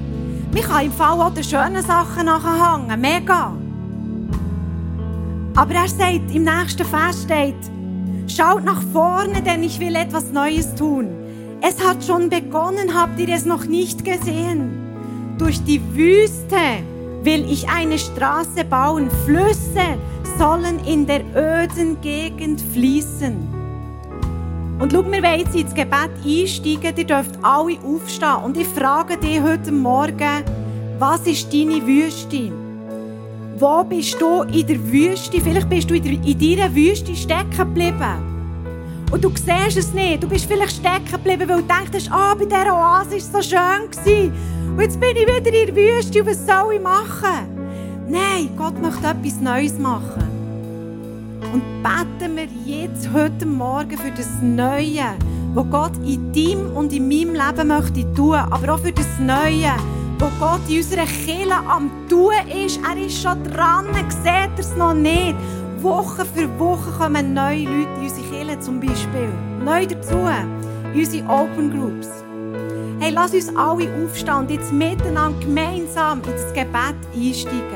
Man 0.54 0.62
kann 0.62 0.84
im 0.84 0.92
Fall 0.92 1.20
auch 1.20 1.34
den 1.34 1.42
schönen 1.42 1.82
Sachen 1.82 2.26
nachhängen, 2.26 3.00
mega. 3.00 3.52
Aber 5.56 5.74
er 5.74 5.88
sagt, 5.88 6.32
im 6.32 6.44
nächsten 6.44 6.84
Vers 6.84 7.24
steht, 7.24 7.56
schaut 8.28 8.64
nach 8.64 8.82
vorne, 8.92 9.42
denn 9.42 9.64
ich 9.64 9.80
will 9.80 9.96
etwas 9.96 10.30
Neues 10.30 10.72
tun. 10.76 11.08
Es 11.60 11.84
hat 11.84 12.04
schon 12.04 12.28
begonnen, 12.28 12.94
habt 12.94 13.18
ihr 13.18 13.30
es 13.30 13.44
noch 13.44 13.64
nicht 13.64 14.04
gesehen? 14.04 14.70
Durch 15.38 15.60
die 15.64 15.82
Wüste 15.96 16.56
will 17.26 17.44
ich 17.50 17.68
eine 17.68 17.98
Straße 17.98 18.64
bauen. 18.64 19.10
Flüsse 19.24 19.98
sollen 20.38 20.78
in 20.86 21.06
der 21.06 21.22
öden 21.34 22.00
Gegend 22.00 22.62
fließen. 22.72 23.36
Und 24.78 24.92
schau, 24.92 25.04
wir 25.04 25.22
wollen 25.22 25.40
jetzt 25.40 25.54
ins 25.54 25.74
Gebet 25.74 26.10
einsteigen. 26.24 26.96
Ihr 26.96 27.04
dürft 27.04 27.34
alle 27.42 27.78
aufstehen. 27.82 28.44
Und 28.44 28.56
ich 28.56 28.68
frage 28.68 29.16
dich 29.16 29.42
heute 29.42 29.72
Morgen, 29.72 30.44
was 30.98 31.26
ist 31.26 31.52
deine 31.52 31.84
Wüste? 31.84 32.52
Wo 33.58 33.82
bist 33.82 34.20
du 34.20 34.42
in 34.42 34.66
der 34.66 34.92
Wüste? 34.92 35.40
Vielleicht 35.40 35.68
bist 35.68 35.90
du 35.90 35.94
in, 35.94 36.38
deiner 36.38 36.74
Wüste 36.74 37.16
stecken 37.16 37.50
geblieben. 37.50 39.02
Und 39.10 39.24
du 39.24 39.30
siehst 39.30 39.78
es 39.78 39.92
nicht. 39.92 40.22
Du 40.22 40.28
bist 40.28 40.46
vielleicht 40.46 40.76
stecken 40.76 41.10
geblieben, 41.10 41.48
weil 41.48 41.62
du 41.62 41.64
denkst, 41.64 42.08
ah, 42.10 42.34
bei 42.34 42.44
dieser 42.44 42.72
Oase 42.72 43.10
war 43.10 43.16
es 43.16 43.32
so 43.32 43.42
schön. 43.42 44.55
Und 44.76 44.82
jetzt 44.82 45.00
bin 45.00 45.16
ich 45.16 45.22
wieder 45.22 45.38
in 45.38 45.74
der 45.74 45.74
Wüste 45.74 46.26
was 46.26 46.36
soll 46.46 46.74
ich 46.74 46.82
machen? 46.82 47.48
Nein, 48.10 48.50
Gott 48.58 48.78
möchte 48.78 49.06
etwas 49.06 49.40
Neues 49.40 49.78
machen. 49.78 50.22
Und 51.50 51.62
beten 51.82 52.36
wir 52.36 52.48
jetzt, 52.66 53.10
heute 53.10 53.46
Morgen, 53.46 53.96
für 53.96 54.10
das 54.10 54.28
Neue, 54.42 55.16
was 55.54 55.70
Gott 55.70 55.96
in 56.04 56.30
deinem 56.30 56.76
und 56.76 56.92
in 56.92 57.08
meinem 57.08 57.32
Leben 57.32 57.68
möchte 57.68 58.14
tun, 58.14 58.34
aber 58.34 58.74
auch 58.74 58.80
für 58.80 58.92
das 58.92 59.08
Neue, 59.18 59.72
wo 60.18 60.26
Gott 60.38 60.60
in 60.68 60.76
unserer 60.76 61.06
Kirche 61.06 61.56
am 61.66 61.90
tun 62.10 62.34
ist. 62.62 62.78
Er 62.86 63.02
ist 63.02 63.22
schon 63.22 63.44
dran, 63.44 63.86
seht 64.22 64.50
ihr 64.56 64.60
es 64.60 64.76
noch 64.76 64.92
nicht? 64.92 65.36
Woche 65.80 66.26
für 66.26 66.50
Woche 66.58 66.90
kommen 66.98 67.32
neue 67.32 67.64
Leute 67.64 67.88
in 67.96 68.02
unsere 68.02 68.28
Kirche 68.28 68.60
zum 68.60 68.78
Beispiel. 68.78 69.30
Neu 69.64 69.86
dazu, 69.86 70.18
in 70.92 71.00
unsere 71.00 71.26
Open 71.30 71.70
Groups. 71.70 72.25
Hey, 73.06 73.12
lass 73.14 73.32
uns 73.32 73.54
alle 73.54 73.88
aufstehen 74.04 74.34
und 74.34 74.50
jetzt 74.50 74.72
miteinander 74.72 75.38
gemeinsam 75.38 76.20
ins 76.24 76.52
Gebet 76.52 76.96
einsteigen. 77.14 77.75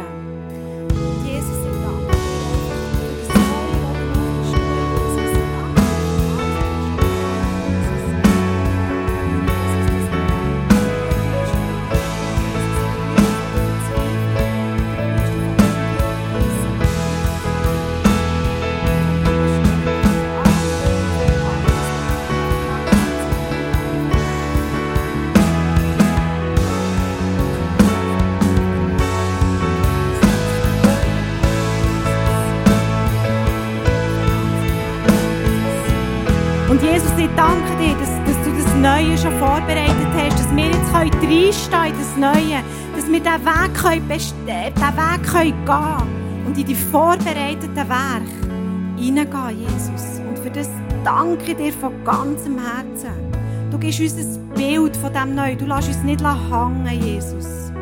Neue, 42.20 42.62
dass 42.94 43.08
wir 43.08 43.20
diesen 43.20 43.46
Weg, 43.46 43.74
können 43.74 44.08
diesen 44.08 44.46
Weg 44.46 45.22
können 45.32 45.64
gehen 45.64 46.46
und 46.46 46.58
in 46.58 46.66
die 46.66 46.74
vorbereiteten 46.74 47.74
Werke 47.76 48.50
hineingehen, 48.98 49.60
Jesus. 49.60 50.20
Und 50.28 50.38
für 50.38 50.50
das 50.50 50.68
danke 51.02 51.52
ich 51.52 51.56
dir 51.56 51.72
von 51.72 51.92
ganzem 52.04 52.58
Herzen. 52.58 53.30
Du 53.70 53.78
gibst 53.78 54.00
uns 54.00 54.14
ein 54.16 54.48
Bild 54.54 54.96
von 54.96 55.12
dem 55.12 55.34
Neuen. 55.34 55.56
Du 55.56 55.64
lässt 55.64 55.88
uns 55.88 56.02
nicht 56.02 56.20
hängen, 56.22 56.88
Jesus. 57.02 57.72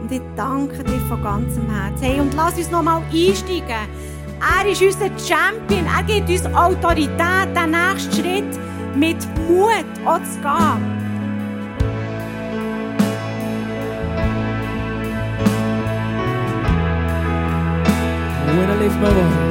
Und 0.00 0.10
ich 0.10 0.22
danke 0.36 0.82
dir 0.82 1.00
von 1.08 1.22
ganzem 1.22 1.68
Herzen. 1.70 2.02
Hey, 2.02 2.20
und 2.20 2.32
lass 2.34 2.56
uns 2.56 2.70
nochmal 2.70 3.02
einsteigen. 3.12 3.64
Er 3.68 4.70
ist 4.70 4.80
unser 4.80 5.10
Champion. 5.18 5.84
Er 5.94 6.02
gibt 6.04 6.30
uns 6.30 6.46
Autorität, 6.54 7.54
den 7.54 7.72
nächsten 7.72 8.12
Schritt 8.14 8.58
mit 8.96 9.18
Mut 9.48 10.06
auch 10.06 10.22
zu 10.22 10.40
gehen. 10.40 10.99
When 18.50 18.68
I 18.68 18.76
lift 18.80 18.96
voice, 18.96 19.49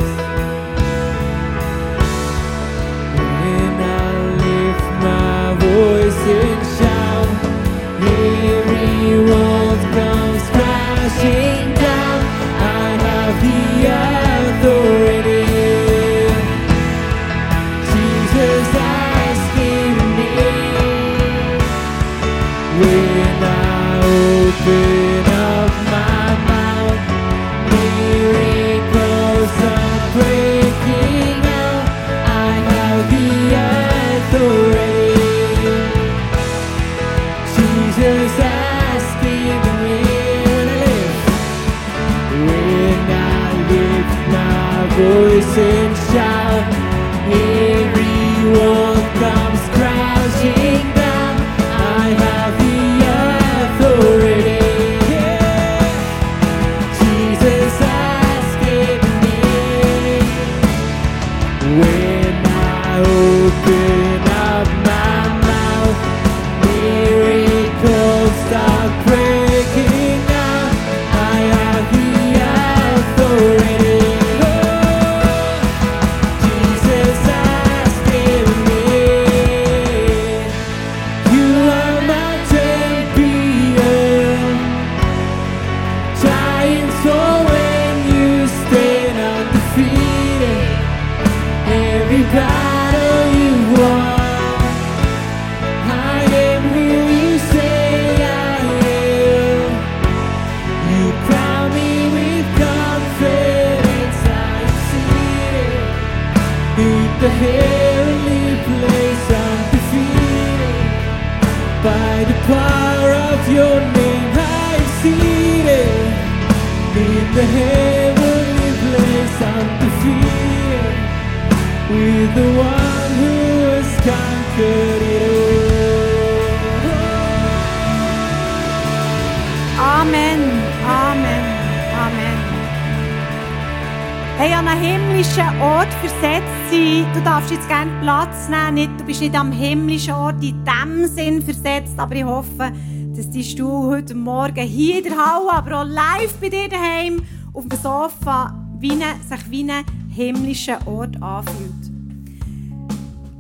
Platz 138.10 138.50
nehmen. 138.50 138.74
Nicht, 138.74 139.00
du 139.00 139.04
bist 139.04 139.22
nicht 139.22 139.36
am 139.36 139.52
himmlischen 139.52 140.16
Ort 140.16 140.44
in 140.44 140.66
dem 140.66 141.06
Sinn 141.06 141.44
versetzt, 141.44 141.94
aber 141.98 142.16
ich 142.16 142.24
hoffe, 142.24 142.72
dass 143.16 143.30
die 143.30 143.44
Stuhl 143.44 143.86
heute 143.86 144.16
Morgen 144.16 144.66
hier 144.66 144.98
in 144.98 145.04
der 145.04 145.16
Halle, 145.16 145.54
aber 145.54 145.82
auch 145.82 145.86
live 145.86 146.34
bei 146.42 146.50
dir 146.50 146.68
daheim 146.68 147.22
auf 147.54 147.68
dem 147.68 147.78
Sofa 147.78 148.68
wie 148.80 148.94
eine, 148.94 149.14
sich 149.30 149.52
wie 149.52 149.72
ein 149.72 149.86
himmlischer 150.10 150.80
Ort 150.88 151.22
anfühlt. 151.22 151.92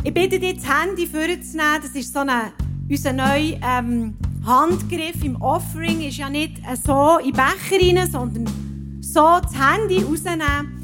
Ich 0.03 0.13
bitte 0.13 0.37
dich, 0.37 0.57
das 0.57 0.65
Handy 0.69 1.07
vorzunehmen. 1.07 1.81
Das 1.81 1.95
ist 1.95 2.13
so 2.13 2.19
eine, 2.19 2.53
unser 2.87 3.13
neuer 3.13 3.57
ähm, 3.67 4.17
Handgriff 4.45 5.23
im 5.23 5.35
Offering. 5.41 6.01
Ist 6.01 6.17
ja 6.17 6.29
nicht 6.29 6.61
so 6.85 7.17
in 7.17 7.31
den 7.31 7.33
Becher 7.33 7.97
rein, 7.97 8.11
sondern 8.11 8.45
so 9.01 9.39
das 9.41 9.51
Handy 9.55 10.03
rausnehmen. 10.03 10.78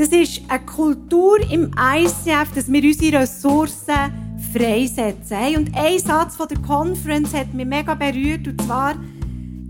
Das 0.00 0.08
ist 0.08 0.40
eine 0.48 0.64
Kultur 0.64 1.38
im 1.50 1.72
ICF, 1.78 2.54
dass 2.54 2.72
wir 2.72 2.82
unsere 2.82 3.20
Ressourcen 3.20 4.38
freisetzen. 4.50 5.56
Und 5.58 5.76
ein 5.76 5.98
Satz 5.98 6.36
von 6.36 6.48
der 6.48 6.56
Conference 6.56 7.34
hat 7.34 7.52
mich 7.52 7.66
mega 7.66 7.92
berührt, 7.94 8.48
und 8.48 8.62
zwar 8.62 8.94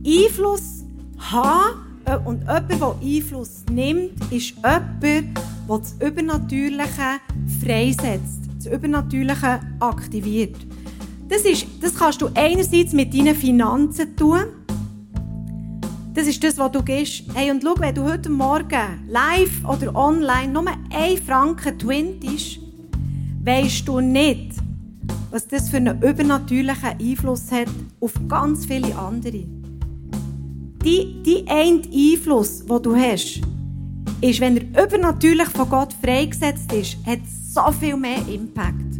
Einfluss 0.06 0.84
haben 1.18 1.80
äh, 2.04 2.16
und 2.18 2.42
jemand, 2.42 2.70
der 2.70 2.94
Einfluss 3.02 3.64
nimmt, 3.72 4.12
ist 4.30 4.54
jemand, 4.54 5.02
der 5.02 5.24
das 5.66 5.96
Übernatürliche 6.00 7.18
freisetzt, 7.60 8.42
das 8.54 8.66
Übernatürliche 8.66 9.58
aktiviert. 9.80 10.54
Das, 11.28 11.42
ist, 11.42 11.66
das 11.80 11.96
kannst 11.96 12.22
du 12.22 12.28
einerseits 12.36 12.92
mit 12.92 13.12
deinen 13.12 13.34
Finanzen 13.34 14.14
tun. 14.14 14.42
Das 16.12 16.26
ist 16.26 16.42
das, 16.42 16.58
was 16.58 16.72
du 16.72 16.82
gibst. 16.82 17.22
Hey, 17.34 17.52
und 17.52 17.62
schau, 17.62 17.74
wenn 17.78 17.94
du 17.94 18.02
heute 18.02 18.28
Morgen 18.28 19.06
live 19.08 19.64
oder 19.64 19.94
online 19.94 20.52
nur 20.52 20.64
1 20.92 21.20
Franken 21.20 21.78
twintest, 21.78 22.58
weisst 23.44 23.86
du 23.86 24.00
nicht, 24.00 24.54
was 25.30 25.46
das 25.46 25.70
für 25.70 25.76
einen 25.76 26.02
übernatürlichen 26.02 26.98
Einfluss 27.00 27.52
hat 27.52 27.68
auf 28.00 28.12
ganz 28.26 28.66
viele 28.66 28.96
andere. 28.96 29.44
Die, 30.84 31.44
eine 31.46 31.82
Einfluss, 31.92 32.66
den 32.66 32.82
du 32.82 32.96
hast, 32.96 33.40
ist, 34.20 34.40
wenn 34.40 34.56
er 34.56 34.84
übernatürlich 34.84 35.48
von 35.48 35.68
Gott 35.68 35.94
freigesetzt 36.02 36.72
ist, 36.72 36.96
hat 37.06 37.20
so 37.54 37.70
viel 37.70 37.96
mehr 37.96 38.18
Impact. 38.28 38.98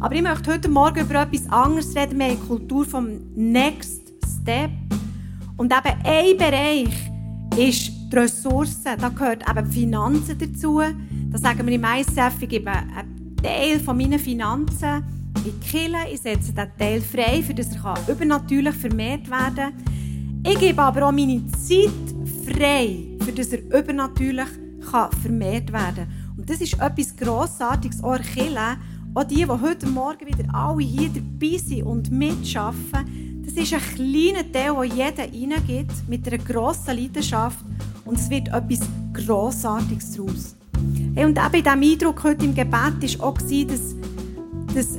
Aber 0.00 0.14
ich 0.14 0.22
möchte 0.22 0.52
heute 0.52 0.68
Morgen 0.68 1.00
über 1.00 1.22
etwas 1.22 1.50
anderes 1.50 1.96
reden. 1.96 2.18
Die 2.18 2.36
Kultur 2.46 2.84
vom 2.84 3.20
Next 3.34 4.02
Step. 4.42 4.70
Und 5.56 5.72
eben 5.72 5.98
ein 6.04 6.36
Bereich 6.36 7.10
ist 7.56 7.92
die 8.10 8.16
Ressourcen. 8.16 8.98
Da 8.98 9.08
gehört 9.08 9.48
eben 9.48 9.70
die 9.70 9.80
Finanzen 9.80 10.38
dazu. 10.38 10.80
Da 11.30 11.38
sagen 11.38 11.66
wir 11.66 11.74
im 11.74 11.84
ICF, 11.84 12.42
ich 12.42 12.48
gebe 12.48 12.70
einen 12.70 13.36
Teil 13.42 13.80
von 13.80 13.96
meinen 13.96 14.18
Finanzen 14.18 15.04
in 15.36 15.44
die 15.44 15.66
Kirche. 15.66 16.08
Ich 16.12 16.20
setze 16.20 16.52
diesen 16.52 16.76
Teil 16.78 17.00
frei, 17.00 17.42
für 17.42 17.54
dass 17.54 17.68
er 17.74 17.96
übernatürlich 18.08 18.74
vermehrt 18.74 19.30
werden 19.30 19.56
kann. 19.56 20.42
Ich 20.46 20.58
gebe 20.58 20.82
aber 20.82 21.06
auch 21.06 21.12
meine 21.12 21.46
Zeit 21.52 21.90
frei, 22.46 23.04
für 23.20 23.32
dass 23.32 23.48
er 23.48 23.62
übernatürlich 23.78 24.48
vermehrt 25.22 25.72
werden 25.72 26.06
kann. 26.06 26.34
Und 26.36 26.50
das 26.50 26.60
ist 26.60 26.74
etwas 26.74 27.16
Grossartiges, 27.16 28.02
auch 28.02 28.20
Kirche. 28.20 28.76
Auch 29.14 29.24
die, 29.24 29.36
die 29.36 29.46
heute 29.46 29.86
Morgen 29.86 30.26
wieder 30.26 30.54
alle 30.54 30.82
hier 30.82 31.10
dabei 31.10 31.58
sind 31.58 31.82
und 31.82 32.10
mitschaffen, 32.10 33.31
das 33.44 33.54
ist 33.54 33.74
ein 33.74 33.80
kleiner 33.80 34.52
Teil, 34.52 34.88
den 34.88 34.96
jeder 34.96 35.22
hineingibt, 35.22 36.08
mit 36.08 36.26
einer 36.26 36.38
grossen 36.38 36.96
Leidenschaft. 36.96 37.64
Und 38.04 38.18
es 38.18 38.30
wird 38.30 38.48
etwas 38.48 38.80
Grossartiges 39.12 40.16
daraus. 40.16 40.56
Hey, 41.14 41.24
und 41.24 41.38
eben 41.38 41.54
in 41.54 41.62
diesem 41.62 41.82
Eindruck 41.82 42.24
heute 42.24 42.44
im 42.44 42.54
Gebet 42.54 43.18
war 43.18 43.26
auch, 43.26 43.38
dass 43.38 43.48
dass 43.66 43.96
dass 44.74 44.98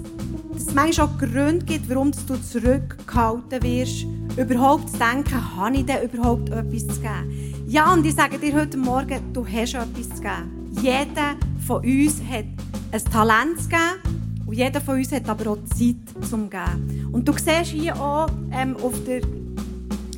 es 0.55 0.73
manchmal 0.73 1.07
auch 1.07 1.17
Gründe 1.17 1.65
gibt, 1.65 1.89
warum 1.89 2.11
du 2.11 2.35
zurückgehalten 2.35 3.63
wirst, 3.63 4.05
überhaupt 4.37 4.89
zu 4.89 4.99
denken, 4.99 5.55
habe 5.57 5.77
ich 5.77 5.85
denn 5.85 6.09
überhaupt 6.09 6.49
etwas 6.49 6.87
zu 6.87 7.01
geben? 7.01 7.65
Ja, 7.67 7.91
und 7.91 8.05
ich 8.05 8.13
sage 8.13 8.37
dir 8.37 8.53
heute 8.53 8.77
Morgen, 8.77 9.19
du 9.33 9.45
hast 9.45 9.73
etwas 9.73 10.09
zu 10.09 10.21
geben. 10.21 10.69
Jeder 10.81 11.35
von 11.65 11.83
uns 11.83 12.21
hat 12.29 12.45
ein 12.91 13.11
Talent 13.11 13.61
zu 13.61 13.69
geben 13.69 14.22
und 14.53 14.59
jeder 14.59 14.81
von 14.81 14.97
uns 14.97 15.11
hat 15.11 15.27
aber 15.27 15.49
auch 15.49 15.57
Zeit 15.63 15.95
zum 16.29 16.47
Geben. 16.47 17.09
Und 17.11 17.27
du 17.27 17.33
siehst 17.33 17.71
hier 17.71 17.99
auch 17.99 18.29
ähm, 18.51 18.77
auf, 18.77 18.93
der, 19.03 19.21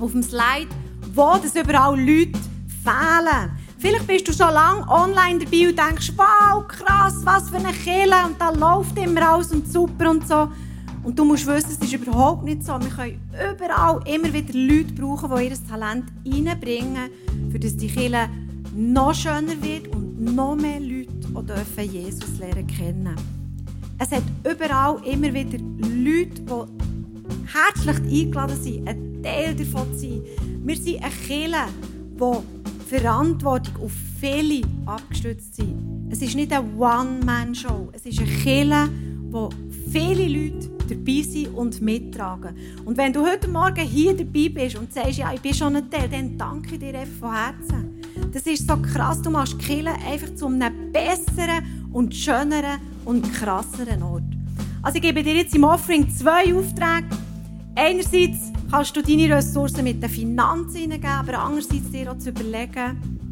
auf 0.02 0.12
dem 0.12 0.21
Slide, 0.21 0.67
wo 1.13 1.38
das 1.41 1.56
überall 1.56 1.98
Leute 1.98 2.38
fehlen. 2.84 3.52
Vielleicht 3.78 4.06
bist 4.06 4.28
du 4.28 4.34
schon 4.34 4.54
lange 4.54 4.86
online 4.89 5.39
dabei 5.39 5.69
und 5.69 5.80
denkst, 5.80 6.12
wow, 6.17 6.67
krass, 6.67 7.21
was 7.24 7.50
für 7.50 7.56
eine 7.56 7.71
Kille 7.71 8.26
und 8.26 8.36
da 8.38 8.50
läuft 8.50 9.00
immer 9.00 9.36
alles 9.36 9.54
und 9.54 9.71
super 9.71 10.12
und 10.12 10.28
so. 10.28 10.50
Und 11.04 11.17
du 11.17 11.24
musst 11.24 11.48
wissen, 11.48 11.71
es 11.71 11.78
ist 11.78 11.93
überhaupt 11.93 12.43
nicht 12.43 12.65
so. 12.65 12.74
Wir 12.74 12.89
können 12.89 13.21
überall 13.56 14.02
immer 14.06 14.34
wieder 14.34 14.54
Leute 14.54 14.91
brauchen, 14.95 15.32
die 15.38 15.45
ihr 15.45 15.67
Talent 15.69 16.12
reinbringen, 16.26 17.10
für 17.54 17.60
dass 17.60 17.78
die 17.78 17.88
Kille 17.88 18.28
noch 18.76 19.15
schöner 19.15 19.62
wird 19.62 19.88
und 19.95 20.36
noch 20.36 20.58
mehr 20.58 20.82
Leute 20.82 21.13
auch 21.34 21.43
dürfen 21.43 21.89
Jesus 21.89 22.38
lernen 22.38 22.67
kennen. 22.67 23.35
Es 23.97 24.12
hat 24.12 24.23
überall 24.43 25.01
immer 25.05 25.34
wieder 25.34 25.58
Leute, 25.58 26.41
die 26.41 27.45
herzlich 27.47 28.23
eingeladen 28.23 28.62
sind, 28.62 28.88
ein 28.88 29.23
Teil 29.23 29.55
davon 29.55 29.93
zu 29.93 29.99
sein. 29.99 30.21
Wir 30.65 30.75
sind 30.75 31.01
eine 31.01 31.13
Kirche, 31.25 31.67
die 32.19 32.89
Verantwortung 32.89 33.84
auf 33.84 33.91
viele 34.19 34.62
abgestützt 34.86 35.55
sind. 35.55 36.10
Es 36.12 36.21
ist 36.21 36.36
nicht 36.36 36.51
eine 36.51 36.67
One-Man-Show. 36.77 37.89
Es 37.93 38.05
ist 38.05 38.19
eine 38.19 38.29
Kirche, 38.29 38.89
wo 39.29 39.49
viele 39.89 40.27
Leute 40.27 40.69
dabei 40.89 41.21
sind 41.21 41.55
und 41.55 41.81
mittragen. 41.81 42.55
Und 42.84 42.97
wenn 42.97 43.13
du 43.13 43.25
heute 43.25 43.47
Morgen 43.47 43.86
hier 43.86 44.15
dabei 44.15 44.49
bist 44.49 44.77
und 44.77 44.93
sagst, 44.93 45.17
ja, 45.17 45.31
ich 45.34 45.41
bin 45.41 45.53
schon 45.53 45.75
ein 45.75 45.89
Teil, 45.89 46.10
dann 46.10 46.38
danke 46.38 46.75
ich 46.75 46.79
dir 46.79 46.99
einfach 46.99 47.19
von 47.19 47.34
Herzen. 47.34 48.01
Das 48.34 48.43
ist 48.43 48.67
so 48.67 48.75
krass, 48.75 49.21
du 49.21 49.29
machst 49.29 49.58
Kirche 49.58 49.93
einfach 50.05 50.36
zu 50.36 50.47
einem 50.47 50.91
besseren 50.91 51.89
und 51.93 52.13
schöneren 52.13 52.79
und 53.06 53.32
krasseren 53.34 54.04
Ort. 54.04 54.24
Also 54.82 54.98
ich 54.98 55.02
gebe 55.02 55.24
dir 55.24 55.36
jetzt 55.36 55.56
im 55.56 55.63
Offering 55.63 56.10
zwei 56.10 56.54
Aufträge. 56.54 57.08
Einerseits 57.76 58.52
kannst 58.70 58.96
du 58.96 59.02
deine 59.02 59.36
Ressourcen 59.36 59.84
mit 59.84 60.02
den 60.02 60.10
Finanzen 60.10 60.78
hineingeben, 60.78 61.10
aber 61.10 61.39
andererseits 61.39 61.91
dir 61.91 62.12
auch 62.12 62.18
zu 62.18 62.30
überlegen, 62.30 63.26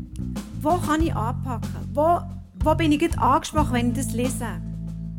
wo 0.62 0.78
kann 0.78 1.02
ich 1.02 1.14
anpacken? 1.14 1.70
Wo, 1.94 2.20
wo 2.64 2.76
bin 2.76 2.92
ich 2.92 3.00
gut 3.00 3.18
angesprochen, 3.18 3.74
wenn 3.74 3.90
ich 3.90 3.98
das 3.98 4.14
lese? 4.14 4.48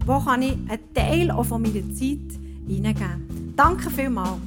Wo 0.07 0.19
kann 0.21 0.43
ich 0.43 0.53
einen 0.53 0.95
Teil 0.95 1.31
auch 1.31 1.45
von 1.45 1.63
meiner 1.63 1.89
Zeit 1.93 2.41
hineingeben? 2.67 3.55
Danke 3.57 3.91
vielmals. 3.91 4.41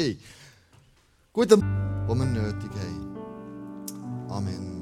Hey, 0.00 0.16
guten 1.30 1.60
wo 2.06 2.14
wir 2.14 2.24
nötig 2.24 2.70
haben. 2.72 3.16
Amen. 4.30 4.79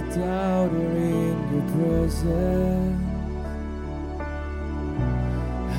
The 0.00 0.14
doubter 0.14 0.90
in 0.96 1.36
your 1.52 1.66
presence. 1.74 3.02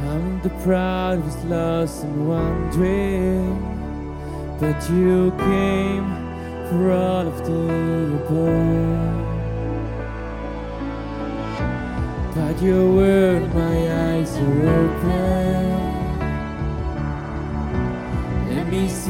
I'm 0.09 0.41
the 0.41 0.49
proud 0.63 1.19
who's 1.19 1.43
lost 1.45 2.03
and 2.03 2.27
wandering. 2.27 3.59
But 4.59 4.89
you 4.89 5.31
came 5.37 6.07
for 6.67 6.91
all 6.91 7.27
of 7.27 7.37
the 7.47 7.61
above. 8.19 9.21
By 12.35 12.51
your 12.65 12.87
word, 12.93 13.53
my 13.53 13.77
eyes 14.09 14.35
are 14.37 14.67
open. 14.67 15.80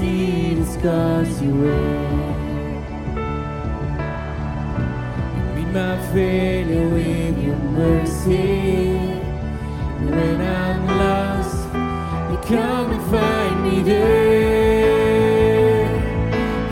See 0.01 0.55
the 0.55 0.65
scars 0.65 1.31
you 1.43 1.53
wear. 1.61 2.21
Meet 5.55 5.71
my 5.79 5.95
failure 6.11 6.87
with 6.89 7.35
your 7.45 7.61
mercy. 7.81 8.97
And 9.99 10.09
when 10.17 10.39
I'm 10.41 10.81
lost, 11.03 11.59
you 12.31 12.37
come 12.55 12.87
and 12.95 13.03
find 13.13 13.55
me 13.65 13.77
there. 13.91 15.85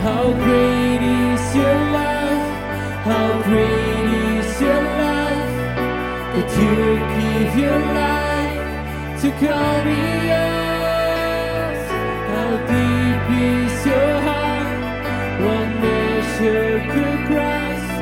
How 0.06 0.24
great 0.44 1.02
is 1.22 1.44
your 1.60 1.78
love? 1.98 2.44
How 3.10 3.28
great 3.48 4.06
is 4.26 4.50
your 4.66 4.82
love? 5.02 5.50
That 6.34 6.50
you 6.60 6.74
give 7.18 7.52
your 7.64 7.80
life 8.02 8.58
to 9.22 9.28
call 9.40 9.78
me 9.84 10.49
peace 13.30 13.86
your 13.86 14.12
heart. 14.26 14.78
One 15.54 15.72
measure 15.82 16.72
could 16.92 17.20
grasp 17.30 17.96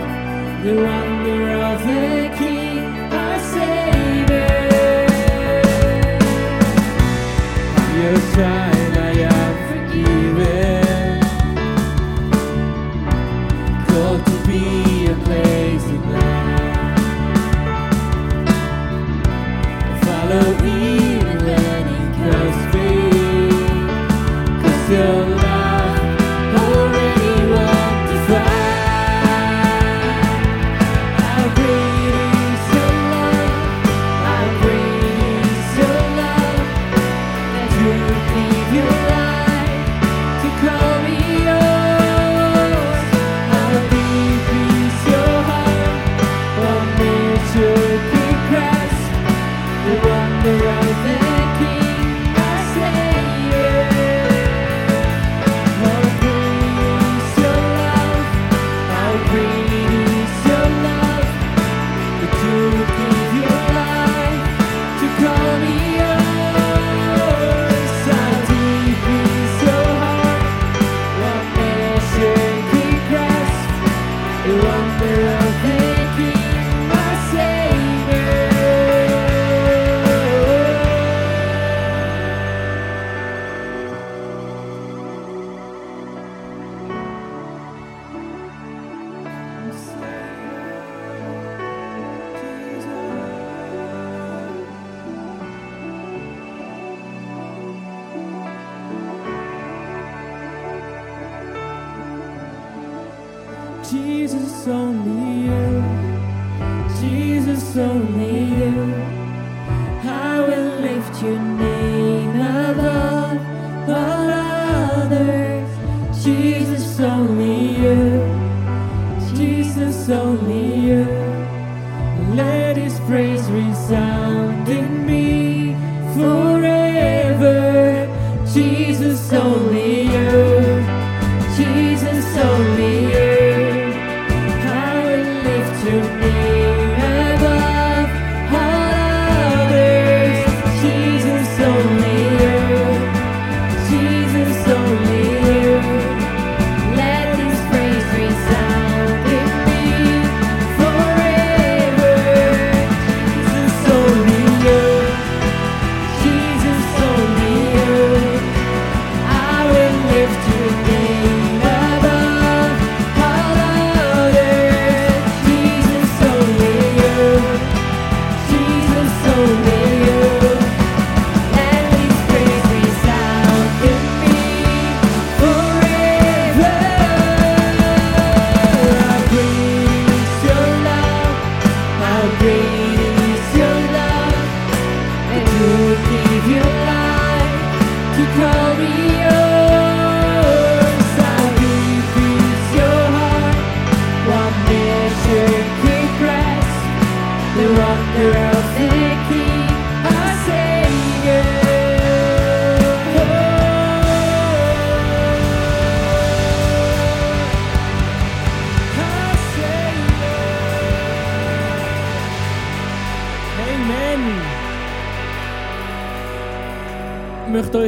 the 0.64 0.74
wonder 0.86 1.42
of 1.70 1.78
the 1.86 2.28
kingdom. 2.36 2.47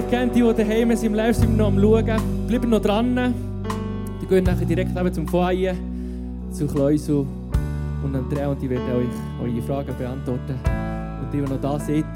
euch 0.01 0.11
kennt, 0.11 0.35
die, 0.35 0.43
die 0.43 0.55
daheim 0.55 0.97
sind, 0.97 1.09
im 1.09 1.15
Livestream 1.15 1.57
noch 1.57 1.69
am 1.69 1.81
Schauen, 1.81 2.47
bleibt 2.47 2.69
noch 2.69 2.81
dran. 2.81 3.35
Die 4.21 4.27
gehen 4.27 4.45
nachher 4.45 4.65
direkt 4.65 4.97
eben 4.97 5.13
zum 5.13 5.27
Foyer, 5.29 5.75
zu 6.51 6.67
Kleusel 6.67 7.27
und 8.03 8.17
Andrea 8.17 8.49
und 8.49 8.61
die 8.63 8.71
werden 8.71 8.85
euch 8.97 9.49
eure 9.49 9.63
Fragen 9.63 9.95
beantworten. 9.99 10.55
Und 11.23 11.33
die, 11.33 11.41
die 11.41 11.43
noch 11.43 11.61
da 11.61 11.79
sind, 11.79 12.07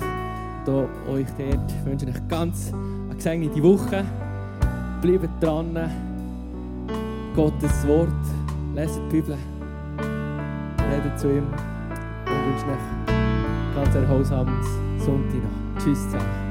da, 0.65 0.87
euch 1.13 1.27
dort, 1.39 1.87
wünsche 1.87 2.07
ich 2.07 2.29
ganz 2.29 2.73
eine 2.73 3.17
gesegnete 3.17 3.63
Woche. 3.63 4.05
Bleibt 5.03 5.43
dran. 5.43 5.79
Gottes 7.37 7.87
Wort. 7.87 8.09
Leset 8.75 9.03
die 9.11 9.17
Bibel. 9.17 9.37
Redet 10.91 11.19
zu 11.19 11.29
ihm. 11.29 11.47
Und 12.27 12.53
wünsche 12.53 12.67
euch 12.67 13.75
ganz 13.75 13.95
erholsamen 13.95 14.55
Sonntag 14.99 15.35
noch. 15.35 15.83
Tschüss 15.83 16.03
zusammen. 16.05 16.44